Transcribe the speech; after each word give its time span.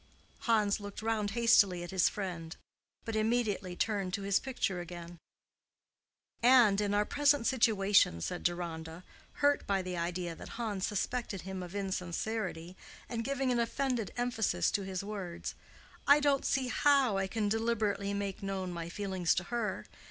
Hans 0.39 0.79
looked 0.79 1.03
round 1.03 1.29
hastily 1.37 1.83
at 1.83 1.91
his 1.91 2.09
friend, 2.09 2.55
but 3.05 3.15
immediately 3.15 3.75
turned 3.75 4.15
to 4.15 4.23
his 4.23 4.39
picture 4.39 4.79
again. 4.81 5.19
"And 6.41 6.81
in 6.81 6.95
our 6.95 7.05
present 7.05 7.45
situation," 7.45 8.19
said 8.19 8.41
Deronda, 8.41 9.03
hurt 9.45 9.67
by 9.67 9.83
the 9.83 9.95
idea 9.95 10.33
that 10.33 10.57
Hans 10.57 10.87
suspected 10.87 11.41
him 11.43 11.61
of 11.61 11.75
insincerity, 11.75 12.75
and 13.09 13.23
giving 13.23 13.51
an 13.51 13.59
offended 13.59 14.11
emphasis 14.17 14.71
to 14.71 14.81
his 14.81 15.03
words, 15.03 15.53
"I 16.07 16.19
don't 16.19 16.45
see 16.45 16.69
how 16.69 17.17
I 17.19 17.27
can 17.27 17.47
deliberately 17.47 18.11
make 18.11 18.41
known 18.41 18.71
my 18.73 18.89
feeling 18.89 19.25
to 19.25 19.43
her. 19.53 19.85